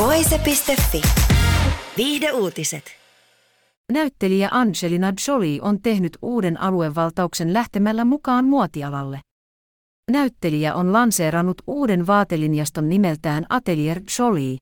Voise.fi. 0.00 1.02
Viihde 1.96 2.32
uutiset. 2.32 2.84
Näyttelijä 3.92 4.48
Angelina 4.52 5.12
Jolie 5.28 5.58
on 5.62 5.82
tehnyt 5.82 6.18
uuden 6.22 6.60
aluevaltauksen 6.60 7.52
lähtemällä 7.52 8.04
mukaan 8.04 8.44
muotialalle. 8.44 9.20
Näyttelijä 10.10 10.74
on 10.74 10.92
lanseerannut 10.92 11.62
uuden 11.66 12.06
vaatelinjaston 12.06 12.88
nimeltään 12.88 13.46
Atelier 13.48 14.00
Jolie. 14.18 14.58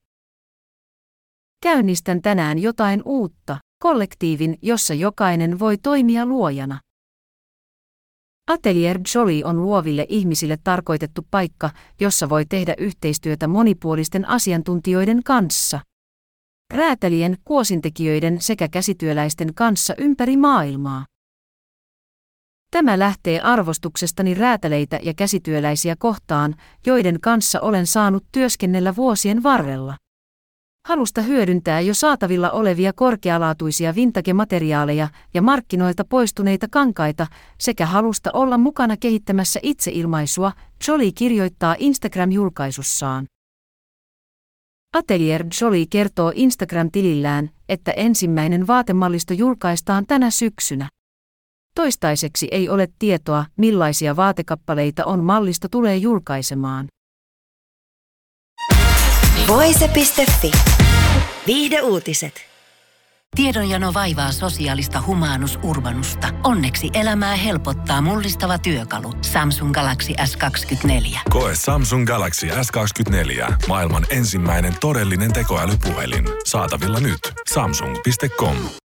Käynnistän 1.62 2.22
tänään 2.22 2.58
jotain 2.58 3.02
uutta, 3.04 3.58
kollektiivin, 3.82 4.58
jossa 4.62 4.94
jokainen 4.94 5.58
voi 5.58 5.78
toimia 5.78 6.26
luojana. 6.26 6.80
Atelier 8.48 9.00
Jolie 9.14 9.44
on 9.44 9.62
luoville 9.62 10.06
ihmisille 10.08 10.58
tarkoitettu 10.64 11.26
paikka, 11.30 11.70
jossa 12.00 12.28
voi 12.28 12.46
tehdä 12.46 12.74
yhteistyötä 12.78 13.48
monipuolisten 13.48 14.28
asiantuntijoiden 14.28 15.22
kanssa. 15.22 15.80
Räätälien, 16.74 17.36
kuosintekijöiden 17.44 18.40
sekä 18.40 18.68
käsityöläisten 18.68 19.54
kanssa 19.54 19.94
ympäri 19.98 20.36
maailmaa. 20.36 21.06
Tämä 22.70 22.98
lähtee 22.98 23.40
arvostuksestani 23.40 24.34
räätäleitä 24.34 25.00
ja 25.02 25.14
käsityöläisiä 25.14 25.96
kohtaan, 25.98 26.54
joiden 26.86 27.20
kanssa 27.20 27.60
olen 27.60 27.86
saanut 27.86 28.24
työskennellä 28.32 28.96
vuosien 28.96 29.42
varrella 29.42 29.96
halusta 30.88 31.22
hyödyntää 31.22 31.80
jo 31.80 31.94
saatavilla 31.94 32.50
olevia 32.50 32.92
korkealaatuisia 32.92 33.94
vintage-materiaaleja 33.94 35.08
ja 35.34 35.42
markkinoilta 35.42 36.04
poistuneita 36.04 36.66
kankaita 36.70 37.26
sekä 37.58 37.86
halusta 37.86 38.30
olla 38.32 38.58
mukana 38.58 38.96
kehittämässä 38.96 39.60
itseilmaisua, 39.62 40.52
Jolie 40.88 41.12
kirjoittaa 41.12 41.76
Instagram-julkaisussaan. 41.78 43.24
Atelier 44.96 45.44
Jolie 45.60 45.86
kertoo 45.90 46.32
Instagram-tilillään, 46.34 47.50
että 47.68 47.92
ensimmäinen 47.92 48.66
vaatemallisto 48.66 49.34
julkaistaan 49.34 50.04
tänä 50.06 50.30
syksynä. 50.30 50.88
Toistaiseksi 51.74 52.48
ei 52.50 52.68
ole 52.68 52.88
tietoa, 52.98 53.44
millaisia 53.56 54.16
vaatekappaleita 54.16 55.04
on 55.04 55.24
mallisto 55.24 55.68
tulee 55.70 55.96
julkaisemaan. 55.96 56.86
Voise.fi. 59.48 60.50
Viihde 61.46 61.80
uutiset. 61.82 62.34
Tiedonjano 63.36 63.94
vaivaa 63.94 64.32
sosiaalista 64.32 65.02
humanus 65.06 65.58
urbanusta. 65.62 66.28
Onneksi 66.44 66.90
elämää 66.94 67.36
helpottaa 67.36 68.00
mullistava 68.00 68.58
työkalu. 68.58 69.12
Samsung 69.22 69.72
Galaxy 69.72 70.12
S24. 70.12 71.18
Koe 71.30 71.52
Samsung 71.54 72.06
Galaxy 72.06 72.46
S24. 72.46 73.52
Maailman 73.68 74.06
ensimmäinen 74.10 74.74
todellinen 74.80 75.32
tekoälypuhelin. 75.32 76.24
Saatavilla 76.44 77.00
nyt. 77.00 77.20
Samsung.com. 77.52 78.56